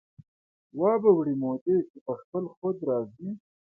وابه 0.79 1.09
وړي 1.13 1.35
مودې 1.41 1.77
چې 1.91 1.97
په 2.05 2.13
خپل 2.21 2.43
خود 2.55 2.77
را 2.87 2.97
ځي 3.15 3.29